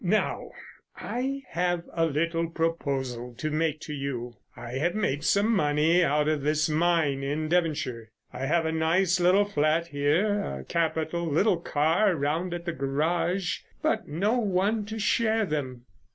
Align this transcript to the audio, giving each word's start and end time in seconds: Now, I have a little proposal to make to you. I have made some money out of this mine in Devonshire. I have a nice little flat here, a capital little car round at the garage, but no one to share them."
Now, 0.03 0.49
I 0.95 1.43
have 1.49 1.83
a 1.93 2.07
little 2.07 2.49
proposal 2.49 3.35
to 3.37 3.51
make 3.51 3.79
to 3.81 3.93
you. 3.93 4.37
I 4.55 4.71
have 4.79 4.95
made 4.95 5.23
some 5.23 5.55
money 5.55 6.03
out 6.03 6.27
of 6.27 6.41
this 6.41 6.67
mine 6.67 7.21
in 7.21 7.47
Devonshire. 7.49 8.09
I 8.33 8.47
have 8.47 8.65
a 8.65 8.71
nice 8.71 9.19
little 9.19 9.45
flat 9.45 9.89
here, 9.89 10.41
a 10.43 10.63
capital 10.65 11.27
little 11.27 11.57
car 11.57 12.15
round 12.15 12.51
at 12.51 12.65
the 12.65 12.73
garage, 12.73 13.59
but 13.83 14.07
no 14.07 14.39
one 14.39 14.85
to 14.87 14.97
share 14.97 15.45
them." 15.45 15.85